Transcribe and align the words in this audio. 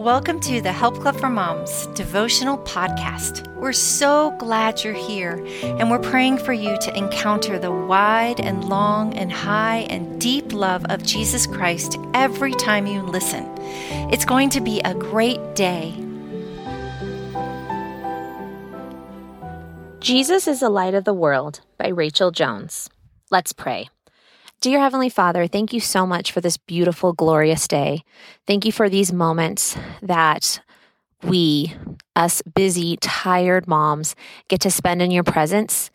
Welcome 0.00 0.40
to 0.40 0.62
the 0.62 0.72
Help 0.72 0.98
Club 0.98 1.16
for 1.16 1.28
Moms 1.28 1.84
devotional 1.88 2.56
podcast. 2.56 3.46
We're 3.56 3.74
so 3.74 4.34
glad 4.38 4.82
you're 4.82 4.94
here, 4.94 5.46
and 5.62 5.90
we're 5.90 5.98
praying 5.98 6.38
for 6.38 6.54
you 6.54 6.78
to 6.78 6.96
encounter 6.96 7.58
the 7.58 7.70
wide 7.70 8.40
and 8.40 8.64
long 8.64 9.12
and 9.12 9.30
high 9.30 9.80
and 9.90 10.18
deep 10.18 10.54
love 10.54 10.86
of 10.86 11.02
Jesus 11.02 11.46
Christ 11.46 11.98
every 12.14 12.52
time 12.52 12.86
you 12.86 13.02
listen. 13.02 13.44
It's 14.10 14.24
going 14.24 14.48
to 14.48 14.62
be 14.62 14.80
a 14.80 14.94
great 14.94 15.54
day. 15.54 15.92
Jesus 20.00 20.48
is 20.48 20.60
the 20.60 20.70
Light 20.70 20.94
of 20.94 21.04
the 21.04 21.12
World 21.12 21.60
by 21.76 21.88
Rachel 21.88 22.30
Jones. 22.30 22.88
Let's 23.30 23.52
pray. 23.52 23.90
Dear 24.60 24.80
Heavenly 24.80 25.08
Father, 25.08 25.46
thank 25.46 25.72
you 25.72 25.80
so 25.80 26.06
much 26.06 26.32
for 26.32 26.42
this 26.42 26.58
beautiful, 26.58 27.14
glorious 27.14 27.66
day. 27.66 28.04
Thank 28.46 28.66
you 28.66 28.72
for 28.72 28.90
these 28.90 29.10
moments 29.10 29.74
that 30.02 30.60
we, 31.22 31.74
us 32.14 32.42
busy, 32.42 32.98
tired 32.98 33.66
moms, 33.66 34.14
get 34.48 34.60
to 34.60 34.70
spend 34.70 35.00
in 35.00 35.10
your 35.10 35.24
presence. 35.24 35.90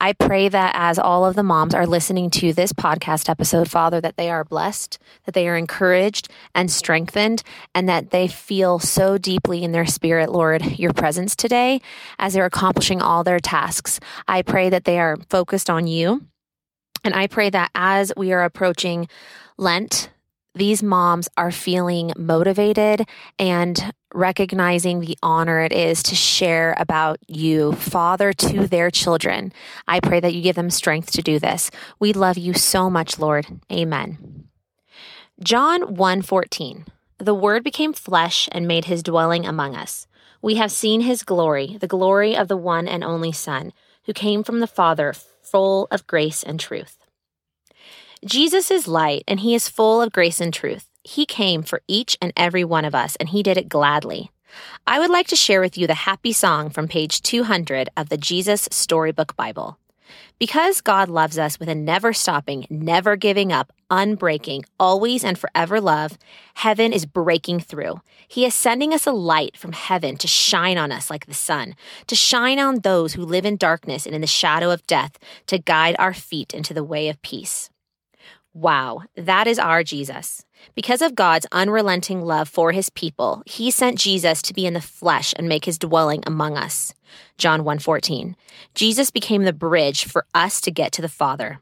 I 0.00 0.12
pray 0.12 0.48
that 0.48 0.76
as 0.76 0.96
all 0.96 1.24
of 1.24 1.34
the 1.34 1.42
moms 1.42 1.74
are 1.74 1.88
listening 1.88 2.30
to 2.30 2.52
this 2.52 2.72
podcast 2.72 3.28
episode, 3.28 3.68
Father, 3.68 4.00
that 4.00 4.16
they 4.16 4.30
are 4.30 4.44
blessed, 4.44 5.00
that 5.24 5.34
they 5.34 5.48
are 5.48 5.56
encouraged 5.56 6.28
and 6.54 6.70
strengthened, 6.70 7.42
and 7.74 7.88
that 7.88 8.10
they 8.10 8.28
feel 8.28 8.78
so 8.78 9.18
deeply 9.18 9.64
in 9.64 9.72
their 9.72 9.86
spirit, 9.86 10.30
Lord, 10.30 10.78
your 10.78 10.92
presence 10.92 11.34
today 11.34 11.80
as 12.20 12.34
they're 12.34 12.44
accomplishing 12.44 13.02
all 13.02 13.24
their 13.24 13.40
tasks. 13.40 13.98
I 14.28 14.42
pray 14.42 14.70
that 14.70 14.84
they 14.84 15.00
are 15.00 15.16
focused 15.28 15.68
on 15.68 15.88
you 15.88 16.28
and 17.04 17.14
I 17.14 17.26
pray 17.26 17.50
that 17.50 17.70
as 17.74 18.12
we 18.16 18.32
are 18.32 18.42
approaching 18.42 19.08
Lent, 19.56 20.10
these 20.54 20.82
moms 20.82 21.28
are 21.36 21.50
feeling 21.50 22.12
motivated 22.16 23.08
and 23.38 23.92
recognizing 24.14 25.00
the 25.00 25.18
honor 25.22 25.60
it 25.60 25.72
is 25.72 26.02
to 26.04 26.14
share 26.14 26.76
about 26.78 27.18
you, 27.26 27.72
Father, 27.72 28.32
to 28.32 28.68
their 28.68 28.90
children. 28.90 29.52
I 29.88 29.98
pray 29.98 30.20
that 30.20 30.32
you 30.32 30.42
give 30.42 30.54
them 30.54 30.70
strength 30.70 31.10
to 31.12 31.22
do 31.22 31.40
this. 31.40 31.70
We 31.98 32.12
love 32.12 32.38
you 32.38 32.54
so 32.54 32.88
much, 32.88 33.18
Lord. 33.18 33.46
Amen. 33.70 34.48
John 35.42 35.96
1:14. 35.96 36.86
The 37.18 37.34
word 37.34 37.64
became 37.64 37.92
flesh 37.92 38.48
and 38.52 38.68
made 38.68 38.84
his 38.84 39.02
dwelling 39.02 39.44
among 39.44 39.74
us. 39.74 40.06
We 40.40 40.54
have 40.56 40.70
seen 40.70 41.00
his 41.00 41.24
glory, 41.24 41.76
the 41.80 41.88
glory 41.88 42.36
of 42.36 42.46
the 42.46 42.56
one 42.56 42.86
and 42.86 43.02
only 43.02 43.32
Son, 43.32 43.72
who 44.04 44.12
came 44.12 44.44
from 44.44 44.60
the 44.60 44.66
Father 44.68 45.12
full 45.44 45.86
of 45.90 46.06
grace 46.06 46.42
and 46.42 46.58
truth. 46.58 46.98
Jesus 48.24 48.70
is 48.70 48.88
light, 48.88 49.24
and 49.28 49.40
he 49.40 49.54
is 49.54 49.68
full 49.68 50.00
of 50.00 50.12
grace 50.12 50.40
and 50.40 50.52
truth. 50.52 50.88
He 51.02 51.26
came 51.26 51.62
for 51.62 51.82
each 51.86 52.16
and 52.22 52.32
every 52.36 52.64
one 52.64 52.84
of 52.84 52.94
us, 52.94 53.16
and 53.16 53.28
he 53.28 53.42
did 53.42 53.58
it 53.58 53.68
gladly. 53.68 54.30
I 54.86 54.98
would 54.98 55.10
like 55.10 55.26
to 55.28 55.36
share 55.36 55.60
with 55.60 55.76
you 55.76 55.86
the 55.86 55.94
happy 55.94 56.32
song 56.32 56.70
from 56.70 56.88
page 56.88 57.20
200 57.22 57.90
of 57.96 58.08
the 58.08 58.16
Jesus 58.16 58.68
Storybook 58.70 59.36
Bible. 59.36 59.78
Because 60.38 60.80
God 60.80 61.08
loves 61.08 61.38
us 61.38 61.58
with 61.58 61.68
a 61.68 61.74
never 61.74 62.12
stopping, 62.12 62.66
never 62.68 63.16
giving 63.16 63.52
up, 63.52 63.72
unbreaking, 63.90 64.64
always 64.78 65.24
and 65.24 65.38
forever 65.38 65.80
love, 65.80 66.18
heaven 66.54 66.92
is 66.92 67.06
breaking 67.06 67.60
through. 67.60 68.00
He 68.26 68.44
is 68.44 68.54
sending 68.54 68.92
us 68.92 69.06
a 69.06 69.12
light 69.12 69.56
from 69.56 69.72
heaven 69.72 70.16
to 70.18 70.26
shine 70.26 70.78
on 70.78 70.90
us 70.90 71.10
like 71.10 71.26
the 71.26 71.34
sun, 71.34 71.74
to 72.06 72.16
shine 72.16 72.58
on 72.58 72.80
those 72.80 73.14
who 73.14 73.24
live 73.24 73.44
in 73.44 73.56
darkness 73.56 74.06
and 74.06 74.14
in 74.14 74.20
the 74.20 74.26
shadow 74.26 74.70
of 74.70 74.86
death, 74.86 75.18
to 75.46 75.58
guide 75.58 75.96
our 75.98 76.14
feet 76.14 76.52
into 76.52 76.74
the 76.74 76.84
way 76.84 77.08
of 77.08 77.22
peace. 77.22 77.70
Wow, 78.54 79.02
that 79.16 79.48
is 79.48 79.58
our 79.58 79.82
Jesus. 79.82 80.44
Because 80.76 81.02
of 81.02 81.16
God's 81.16 81.44
unrelenting 81.50 82.22
love 82.22 82.48
for 82.48 82.70
his 82.70 82.88
people, 82.88 83.42
he 83.46 83.72
sent 83.72 83.98
Jesus 83.98 84.42
to 84.42 84.54
be 84.54 84.64
in 84.64 84.74
the 84.74 84.80
flesh 84.80 85.34
and 85.36 85.48
make 85.48 85.64
his 85.64 85.76
dwelling 85.76 86.22
among 86.24 86.56
us. 86.56 86.94
John 87.36 87.64
1:14. 87.64 88.36
Jesus 88.76 89.10
became 89.10 89.42
the 89.42 89.52
bridge 89.52 90.04
for 90.04 90.24
us 90.34 90.60
to 90.60 90.70
get 90.70 90.92
to 90.92 91.02
the 91.02 91.08
Father. 91.08 91.60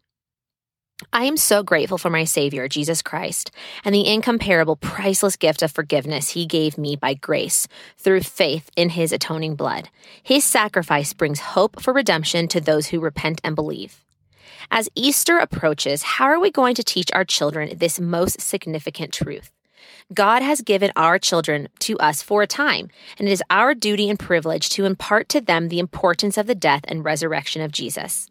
I 1.15 1.25
am 1.25 1.39
so 1.39 1.63
grateful 1.63 1.97
for 1.97 2.11
my 2.11 2.25
Savior, 2.25 2.69
Jesus 2.69 3.01
Christ, 3.01 3.51
and 3.87 3.95
the 3.95 4.07
incomparable, 4.07 4.77
priceless 4.77 5.37
gift 5.37 5.63
of 5.63 5.73
forgiveness 5.73 6.29
He 6.29 6.45
gave 6.45 6.77
me 6.77 6.95
by 6.95 7.15
grace 7.15 7.67
through 7.97 8.21
faith 8.21 8.71
in 8.77 8.91
His 8.91 9.13
atoning 9.13 9.57
blood. 9.57 9.89
His 10.23 10.45
sacrifice 10.45 11.15
brings 11.15 11.41
hope 11.41 11.81
for 11.81 11.95
redemption 11.95 12.49
to 12.49 12.61
those 12.61 12.89
who 12.89 13.01
repent 13.01 13.41
and 13.43 13.57
believe. 13.57 14.05
As 14.75 14.89
Easter 14.95 15.37
approaches, 15.37 16.03
how 16.03 16.25
are 16.25 16.41
we 16.41 16.51
going 16.51 16.75
to 16.77 16.83
teach 16.83 17.11
our 17.13 17.27
children 17.27 17.77
this 17.77 18.01
most 18.01 18.41
significant 18.41 19.13
truth? 19.13 19.53
God 20.15 20.41
has 20.41 20.63
given 20.63 20.91
our 20.97 21.19
children 21.19 21.69
to 21.81 21.99
us 21.99 22.23
for 22.23 22.41
a 22.41 22.47
time, 22.47 22.89
and 23.19 23.29
it 23.29 23.33
is 23.33 23.43
our 23.51 23.75
duty 23.75 24.09
and 24.09 24.19
privilege 24.19 24.71
to 24.71 24.87
impart 24.87 25.29
to 25.29 25.43
them 25.43 25.69
the 25.69 25.79
importance 25.79 26.39
of 26.39 26.47
the 26.47 26.55
death 26.55 26.87
and 26.89 27.05
resurrection 27.05 27.61
of 27.61 27.71
Jesus. 27.71 28.29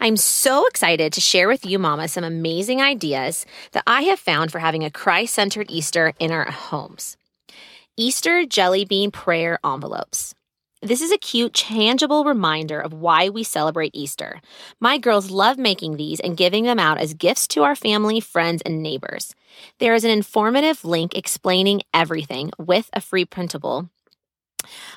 I'm 0.00 0.16
so 0.16 0.64
excited 0.66 1.12
to 1.12 1.20
share 1.20 1.46
with 1.46 1.66
you, 1.66 1.78
Mama, 1.78 2.08
some 2.08 2.24
amazing 2.24 2.80
ideas 2.80 3.44
that 3.72 3.84
I 3.86 4.04
have 4.04 4.18
found 4.18 4.52
for 4.52 4.60
having 4.60 4.82
a 4.82 4.90
Christ 4.90 5.34
centered 5.34 5.70
Easter 5.70 6.14
in 6.18 6.32
our 6.32 6.50
homes. 6.50 7.18
Easter 7.98 8.46
jelly 8.46 8.86
bean 8.86 9.10
prayer 9.10 9.58
envelopes. 9.62 10.34
This 10.82 11.00
is 11.00 11.10
a 11.10 11.16
cute, 11.16 11.54
tangible 11.54 12.24
reminder 12.24 12.78
of 12.78 12.92
why 12.92 13.30
we 13.30 13.42
celebrate 13.42 13.94
Easter. 13.94 14.42
My 14.78 14.98
girls 14.98 15.30
love 15.30 15.56
making 15.56 15.96
these 15.96 16.20
and 16.20 16.36
giving 16.36 16.64
them 16.64 16.78
out 16.78 16.98
as 16.98 17.14
gifts 17.14 17.48
to 17.48 17.62
our 17.62 17.74
family, 17.74 18.20
friends, 18.20 18.60
and 18.66 18.82
neighbors. 18.82 19.34
There 19.78 19.94
is 19.94 20.04
an 20.04 20.10
informative 20.10 20.84
link 20.84 21.16
explaining 21.16 21.80
everything 21.94 22.50
with 22.58 22.90
a 22.92 23.00
free 23.00 23.24
printable 23.24 23.88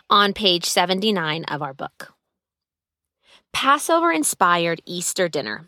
on 0.09 0.33
page 0.33 0.65
79 0.65 1.45
of 1.45 1.61
our 1.61 1.73
book. 1.73 2.13
Passover 3.53 4.11
inspired 4.11 4.81
Easter 4.85 5.29
dinner. 5.29 5.67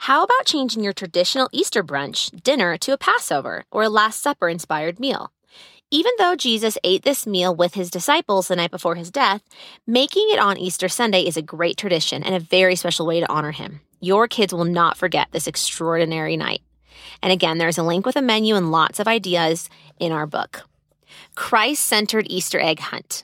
How 0.00 0.22
about 0.22 0.46
changing 0.46 0.82
your 0.82 0.92
traditional 0.94 1.50
Easter 1.52 1.84
brunch 1.84 2.42
dinner 2.42 2.78
to 2.78 2.92
a 2.92 2.98
Passover 2.98 3.64
or 3.70 3.82
a 3.82 3.90
Last 3.90 4.20
Supper 4.20 4.48
inspired 4.48 4.98
meal? 4.98 5.30
Even 5.92 6.12
though 6.18 6.34
Jesus 6.34 6.76
ate 6.82 7.04
this 7.04 7.28
meal 7.28 7.54
with 7.54 7.74
his 7.74 7.92
disciples 7.92 8.48
the 8.48 8.56
night 8.56 8.72
before 8.72 8.96
his 8.96 9.12
death, 9.12 9.42
making 9.86 10.26
it 10.30 10.40
on 10.40 10.58
Easter 10.58 10.88
Sunday 10.88 11.22
is 11.22 11.36
a 11.36 11.42
great 11.42 11.76
tradition 11.76 12.24
and 12.24 12.34
a 12.34 12.40
very 12.40 12.74
special 12.74 13.06
way 13.06 13.20
to 13.20 13.32
honor 13.32 13.52
him. 13.52 13.80
Your 14.00 14.26
kids 14.26 14.52
will 14.52 14.64
not 14.64 14.96
forget 14.96 15.28
this 15.30 15.46
extraordinary 15.46 16.36
night. 16.36 16.62
And 17.22 17.32
again, 17.32 17.58
there's 17.58 17.78
a 17.78 17.84
link 17.84 18.04
with 18.04 18.16
a 18.16 18.22
menu 18.22 18.56
and 18.56 18.72
lots 18.72 18.98
of 18.98 19.06
ideas 19.06 19.70
in 20.00 20.10
our 20.10 20.26
book. 20.26 20.64
Christ 21.36 21.84
centered 21.84 22.26
Easter 22.28 22.58
egg 22.58 22.80
hunt. 22.80 23.22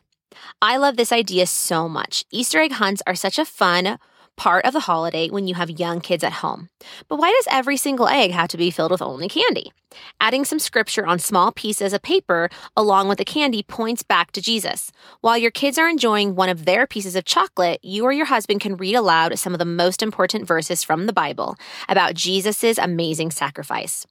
I 0.60 0.76
love 0.76 0.96
this 0.96 1.10
idea 1.10 1.46
so 1.46 1.88
much. 1.88 2.24
Easter 2.30 2.60
egg 2.60 2.72
hunts 2.72 3.02
are 3.08 3.16
such 3.16 3.40
a 3.40 3.44
fun, 3.44 3.98
part 4.36 4.64
of 4.64 4.72
the 4.72 4.80
holiday 4.80 5.28
when 5.28 5.46
you 5.46 5.54
have 5.54 5.70
young 5.70 6.00
kids 6.00 6.24
at 6.24 6.32
home. 6.32 6.68
But 7.08 7.16
why 7.16 7.30
does 7.30 7.48
every 7.50 7.76
single 7.76 8.08
egg 8.08 8.30
have 8.32 8.48
to 8.48 8.56
be 8.56 8.70
filled 8.70 8.90
with 8.90 9.02
only 9.02 9.28
candy? 9.28 9.72
Adding 10.20 10.44
some 10.44 10.58
scripture 10.58 11.06
on 11.06 11.18
small 11.18 11.52
pieces 11.52 11.92
of 11.92 12.02
paper 12.02 12.48
along 12.76 13.08
with 13.08 13.18
the 13.18 13.24
candy 13.24 13.62
points 13.62 14.02
back 14.02 14.32
to 14.32 14.40
Jesus. 14.40 14.90
While 15.20 15.38
your 15.38 15.50
kids 15.50 15.78
are 15.78 15.88
enjoying 15.88 16.34
one 16.34 16.48
of 16.48 16.64
their 16.64 16.86
pieces 16.86 17.14
of 17.16 17.24
chocolate, 17.24 17.80
you 17.84 18.04
or 18.04 18.12
your 18.12 18.26
husband 18.26 18.60
can 18.60 18.76
read 18.76 18.94
aloud 18.94 19.38
some 19.38 19.52
of 19.52 19.58
the 19.58 19.64
most 19.64 20.02
important 20.02 20.46
verses 20.46 20.82
from 20.82 21.06
the 21.06 21.12
Bible 21.12 21.56
about 21.88 22.14
Jesus' 22.14 22.78
amazing 22.78 23.30
sacrifice. 23.30 24.06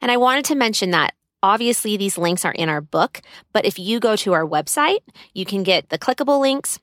And 0.00 0.10
I 0.10 0.16
wanted 0.16 0.44
to 0.46 0.54
mention 0.54 0.90
that 0.92 1.14
Obviously, 1.42 1.96
these 1.96 2.18
links 2.18 2.44
are 2.44 2.52
in 2.52 2.68
our 2.68 2.80
book, 2.80 3.20
but 3.52 3.64
if 3.64 3.78
you 3.78 4.00
go 4.00 4.16
to 4.16 4.32
our 4.32 4.44
website, 4.44 5.00
you 5.34 5.44
can 5.44 5.62
get 5.62 5.88
the 5.88 5.98
clickable 5.98 6.40
links, 6.40 6.80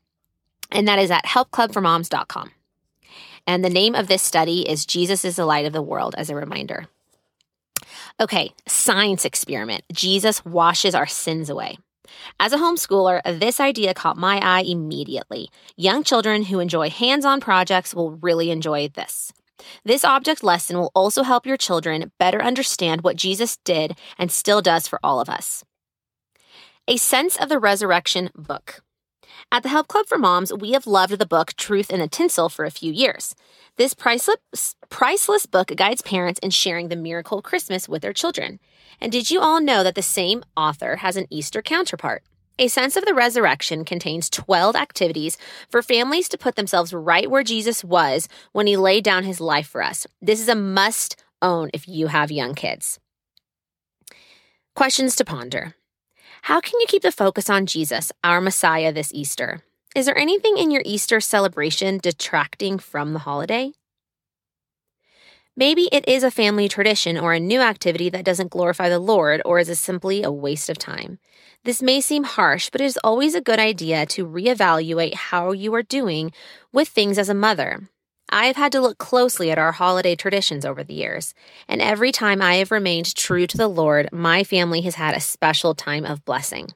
and 0.71 0.87
that 0.87 0.97
is 0.97 1.11
at 1.11 1.25
helpclubformoms.com. 1.25 2.51
And 3.47 3.63
the 3.63 3.69
name 3.69 3.95
of 3.95 4.07
this 4.07 4.21
study 4.21 4.67
is 4.67 4.85
Jesus 4.85 5.23
is 5.23 5.35
the 5.35 5.45
Light 5.45 5.65
of 5.65 5.73
the 5.73 5.81
World, 5.81 6.15
as 6.17 6.29
a 6.29 6.35
reminder. 6.35 6.87
Okay, 8.19 8.53
science 8.67 9.25
experiment. 9.25 9.83
Jesus 9.91 10.43
washes 10.45 10.95
our 10.95 11.07
sins 11.07 11.49
away. 11.49 11.77
As 12.39 12.53
a 12.53 12.57
homeschooler, 12.57 13.21
this 13.39 13.59
idea 13.59 13.93
caught 13.93 14.17
my 14.17 14.37
eye 14.37 14.63
immediately. 14.65 15.49
Young 15.75 16.03
children 16.03 16.43
who 16.43 16.59
enjoy 16.59 16.89
hands 16.89 17.25
on 17.25 17.41
projects 17.41 17.93
will 17.93 18.11
really 18.11 18.51
enjoy 18.51 18.87
this. 18.87 19.33
This 19.83 20.05
object 20.05 20.43
lesson 20.43 20.77
will 20.77 20.91
also 20.95 21.23
help 21.23 21.45
your 21.45 21.57
children 21.57 22.11
better 22.19 22.41
understand 22.41 23.01
what 23.01 23.15
Jesus 23.15 23.57
did 23.57 23.97
and 24.17 24.31
still 24.31 24.61
does 24.61 24.87
for 24.87 24.99
all 25.03 25.19
of 25.19 25.29
us. 25.29 25.63
A 26.87 26.97
Sense 26.97 27.35
of 27.35 27.49
the 27.49 27.59
Resurrection 27.59 28.29
book. 28.35 28.81
At 29.51 29.63
the 29.63 29.69
Help 29.69 29.87
Club 29.87 30.07
for 30.07 30.17
Moms, 30.17 30.51
we 30.51 30.71
have 30.71 30.87
loved 30.87 31.17
the 31.17 31.25
book 31.25 31.53
Truth 31.53 31.91
in 31.91 32.01
a 32.01 32.07
Tinsel 32.07 32.49
for 32.49 32.65
a 32.65 32.71
few 32.71 32.91
years. 32.91 33.35
This 33.77 33.93
priceless, 33.93 34.75
priceless 34.89 35.45
book 35.45 35.67
guides 35.75 36.01
parents 36.01 36.39
in 36.39 36.49
sharing 36.49 36.89
the 36.89 36.95
miracle 36.95 37.37
of 37.37 37.43
Christmas 37.43 37.87
with 37.87 38.01
their 38.01 38.11
children. 38.11 38.59
And 38.99 39.11
did 39.11 39.29
you 39.29 39.39
all 39.39 39.61
know 39.61 39.83
that 39.83 39.95
the 39.95 40.01
same 40.01 40.43
author 40.57 40.97
has 40.97 41.15
an 41.15 41.27
Easter 41.29 41.61
counterpart? 41.61 42.23
A 42.57 42.67
Sense 42.67 42.95
of 42.95 43.05
the 43.05 43.13
Resurrection 43.13 43.85
contains 43.85 44.29
12 44.29 44.75
activities 44.75 45.37
for 45.69 45.81
families 45.81 46.27
to 46.29 46.37
put 46.37 46.55
themselves 46.55 46.93
right 46.93 47.29
where 47.29 47.43
Jesus 47.43 47.83
was 47.83 48.27
when 48.51 48.65
he 48.65 48.77
laid 48.77 49.03
down 49.03 49.23
his 49.23 49.39
life 49.39 49.67
for 49.67 49.83
us. 49.83 50.07
This 50.21 50.41
is 50.41 50.49
a 50.49 50.55
must 50.55 51.21
own 51.41 51.69
if 51.73 51.87
you 51.87 52.07
have 52.07 52.31
young 52.31 52.55
kids. 52.55 52.99
Questions 54.73 55.15
to 55.17 55.23
ponder. 55.23 55.75
How 56.45 56.61
can 56.61 56.79
you 56.79 56.85
keep 56.87 57.01
the 57.01 57.11
focus 57.11 57.49
on 57.49 57.65
Jesus, 57.65 58.11
our 58.23 58.39
Messiah, 58.39 58.93
this 58.93 59.11
Easter? 59.11 59.63
Is 59.95 60.05
there 60.05 60.15
anything 60.15 60.59
in 60.59 60.69
your 60.69 60.83
Easter 60.85 61.19
celebration 61.19 61.97
detracting 61.97 62.77
from 62.77 63.13
the 63.13 63.19
holiday? 63.25 63.71
Maybe 65.57 65.89
it 65.91 66.07
is 66.07 66.21
a 66.21 66.29
family 66.29 66.69
tradition 66.69 67.17
or 67.17 67.33
a 67.33 67.39
new 67.39 67.61
activity 67.61 68.11
that 68.11 68.25
doesn't 68.25 68.51
glorify 68.51 68.89
the 68.89 68.99
Lord 68.99 69.41
or 69.43 69.57
is 69.57 69.79
simply 69.79 70.21
a 70.21 70.31
waste 70.31 70.69
of 70.69 70.77
time. 70.77 71.17
This 71.63 71.81
may 71.81 71.99
seem 71.99 72.23
harsh, 72.23 72.69
but 72.69 72.79
it 72.79 72.85
is 72.85 72.99
always 73.03 73.33
a 73.33 73.41
good 73.41 73.57
idea 73.57 74.05
to 74.05 74.27
reevaluate 74.27 75.15
how 75.15 75.51
you 75.51 75.73
are 75.73 75.81
doing 75.81 76.31
with 76.71 76.89
things 76.89 77.17
as 77.17 77.27
a 77.27 77.33
mother. 77.33 77.89
I 78.29 78.47
have 78.47 78.55
had 78.55 78.71
to 78.71 78.81
look 78.81 78.97
closely 78.97 79.51
at 79.51 79.57
our 79.57 79.71
holiday 79.71 80.15
traditions 80.15 80.65
over 80.65 80.83
the 80.83 80.93
years, 80.93 81.33
and 81.67 81.81
every 81.81 82.11
time 82.11 82.41
I 82.41 82.55
have 82.55 82.71
remained 82.71 83.15
true 83.15 83.47
to 83.47 83.57
the 83.57 83.67
Lord, 83.67 84.09
my 84.11 84.43
family 84.43 84.81
has 84.81 84.95
had 84.95 85.15
a 85.15 85.19
special 85.19 85.75
time 85.75 86.05
of 86.05 86.25
blessing. 86.25 86.69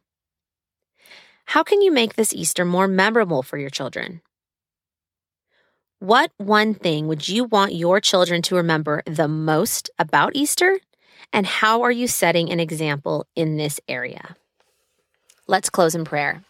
How 1.45 1.63
can 1.63 1.81
you 1.81 1.91
make 1.91 2.15
this 2.15 2.33
Easter 2.33 2.63
more 2.63 2.87
memorable 2.87 3.41
for 3.41 3.57
your 3.57 3.71
children? 3.71 4.21
What 5.97 6.31
one 6.37 6.75
thing 6.75 7.07
would 7.07 7.27
you 7.27 7.43
want 7.43 7.73
your 7.73 7.99
children 7.99 8.41
to 8.43 8.55
remember 8.55 9.01
the 9.05 9.27
most 9.27 9.89
about 9.97 10.35
Easter? 10.35 10.79
And 11.33 11.45
how 11.45 11.81
are 11.81 11.91
you 11.91 12.07
setting 12.07 12.51
an 12.51 12.59
example 12.59 13.27
in 13.35 13.57
this 13.57 13.79
area? 13.87 14.35
Let's 15.47 15.69
close 15.69 15.95
in 15.95 16.05
prayer. 16.05 16.43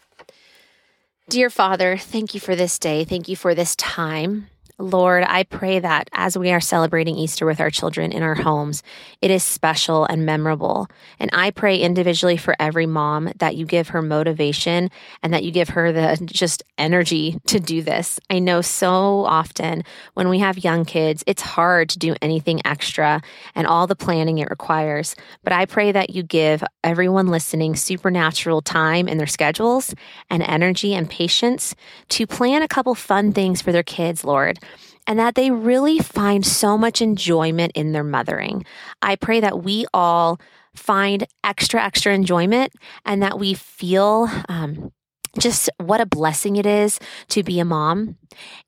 Dear 1.29 1.49
Father, 1.49 1.97
thank 1.97 2.33
you 2.33 2.39
for 2.39 2.55
this 2.55 2.77
day. 2.77 3.03
Thank 3.05 3.27
you 3.27 3.35
for 3.35 3.55
this 3.55 3.75
time. 3.75 4.47
Lord, 4.79 5.25
I 5.27 5.43
pray 5.43 5.79
that 5.79 6.09
as 6.13 6.37
we 6.37 6.51
are 6.51 6.61
celebrating 6.61 7.17
Easter 7.17 7.45
with 7.45 7.59
our 7.59 7.69
children 7.69 8.13
in 8.13 8.23
our 8.23 8.35
homes, 8.35 8.81
it 9.21 9.29
is 9.29 9.43
special 9.43 10.05
and 10.05 10.25
memorable. 10.25 10.87
And 11.19 11.29
I 11.33 11.51
pray 11.51 11.79
individually 11.79 12.37
for 12.37 12.55
every 12.59 12.85
mom 12.85 13.29
that 13.39 13.57
you 13.57 13.65
give 13.65 13.89
her 13.89 14.01
motivation 14.01 14.89
and 15.21 15.33
that 15.33 15.43
you 15.43 15.51
give 15.51 15.69
her 15.69 15.91
the 15.91 16.17
just 16.25 16.63
energy 16.77 17.37
to 17.47 17.59
do 17.59 17.81
this. 17.81 18.21
I 18.29 18.39
know 18.39 18.61
so 18.61 19.25
often 19.25 19.83
when 20.13 20.29
we 20.29 20.39
have 20.39 20.63
young 20.63 20.85
kids, 20.85 21.25
it's 21.27 21.41
hard 21.41 21.89
to 21.89 21.99
do 21.99 22.15
anything 22.21 22.61
extra 22.63 23.21
and 23.55 23.67
all 23.67 23.85
the 23.85 23.97
planning 23.97 24.37
it 24.37 24.49
requires. 24.49 25.13
But 25.43 25.51
I 25.51 25.65
pray 25.65 25.91
that 25.91 26.11
you 26.11 26.23
give 26.23 26.63
everyone 26.85 27.27
listening 27.27 27.75
supernatural 27.75 28.61
time 28.61 29.09
in 29.09 29.17
their 29.17 29.27
schedules 29.27 29.93
and 30.29 30.41
energy 30.41 30.93
and 30.93 31.09
patience 31.09 31.75
to 32.09 32.25
plan 32.25 32.61
a 32.61 32.67
couple 32.69 32.95
fun 32.95 33.33
things 33.33 33.61
for 33.61 33.73
their 33.73 33.83
kids, 33.83 34.23
Lord 34.23 34.57
and 35.09 35.17
that 35.17 35.33
they 35.33 35.49
really 35.49 35.97
find 35.97 36.45
so 36.45 36.77
much 36.77 37.01
enjoyment 37.01 37.71
in 37.73 37.93
their 37.93 38.03
mothering. 38.03 38.63
I 39.01 39.15
pray 39.15 39.39
that 39.39 39.63
we 39.63 39.87
all 39.91 40.39
find 40.75 41.25
extra, 41.43 41.83
extra 41.83 42.13
enjoyment 42.13 42.71
and 43.05 43.23
that 43.23 43.39
we 43.39 43.55
feel 43.55 44.29
um, 44.47 44.91
just 45.39 45.67
what 45.77 45.99
a 45.99 46.05
blessing 46.05 46.57
it 46.57 46.67
is 46.67 46.99
to 47.29 47.41
be 47.41 47.59
a 47.59 47.65
mom 47.65 48.17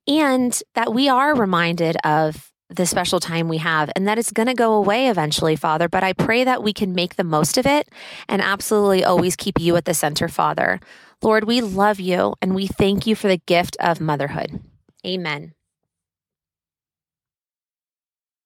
and 0.07 0.59
that 0.73 0.91
we 0.95 1.07
are 1.07 1.35
reminded 1.35 1.95
of 2.03 2.51
the 2.69 2.87
special 2.87 3.19
time 3.19 3.47
we 3.47 3.57
have 3.57 3.91
and 3.95 4.07
that 4.07 4.17
it's 4.17 4.31
going 4.31 4.47
to 4.47 4.55
go 4.55 4.73
away 4.73 5.09
eventually, 5.09 5.55
Father. 5.55 5.87
But 5.87 6.03
I 6.03 6.13
pray 6.13 6.43
that 6.43 6.63
we 6.63 6.73
can 6.73 6.95
make 6.95 7.17
the 7.17 7.23
most 7.23 7.59
of 7.59 7.67
it 7.67 7.87
and 8.27 8.41
absolutely 8.41 9.03
always 9.03 9.35
keep 9.35 9.59
you 9.59 9.75
at 9.75 9.85
the 9.85 9.93
center, 9.93 10.27
Father. 10.27 10.79
Lord, 11.21 11.43
we 11.43 11.61
love 11.61 11.99
you 11.99 12.33
and 12.41 12.55
we 12.55 12.65
thank 12.65 13.05
you 13.05 13.15
for 13.15 13.27
the 13.27 13.37
gift 13.37 13.77
of 13.79 14.01
motherhood. 14.01 14.59
Amen. 15.05 15.53